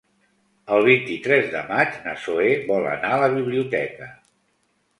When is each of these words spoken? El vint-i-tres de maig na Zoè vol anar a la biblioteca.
El 0.77 0.85
vint-i-tres 0.87 1.51
de 1.51 1.61
maig 1.67 1.99
na 2.07 2.15
Zoè 2.25 2.49
vol 2.73 2.89
anar 2.95 3.13
a 3.19 3.23
la 3.27 3.31
biblioteca. 3.37 4.13